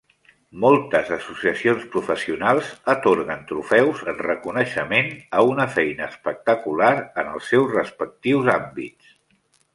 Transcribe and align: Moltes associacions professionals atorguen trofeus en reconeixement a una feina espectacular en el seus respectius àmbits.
Moltes 0.61 1.09
associacions 1.17 1.83
professionals 1.95 2.71
atorguen 2.93 3.43
trofeus 3.51 4.01
en 4.13 4.17
reconeixement 4.29 5.13
a 5.41 5.45
una 5.51 5.69
feina 5.77 6.09
espectacular 6.13 6.91
en 7.03 7.31
el 7.37 7.47
seus 7.51 7.71
respectius 7.79 8.53
àmbits. 8.57 9.15